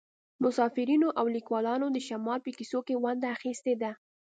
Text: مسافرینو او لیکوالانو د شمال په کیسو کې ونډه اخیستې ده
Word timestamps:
مسافرینو 0.43 1.07
او 1.19 1.25
لیکوالانو 1.35 1.87
د 1.91 1.97
شمال 2.07 2.39
په 2.43 2.51
کیسو 2.57 2.79
کې 2.87 2.99
ونډه 3.03 3.27
اخیستې 3.35 3.73
ده 3.81 3.91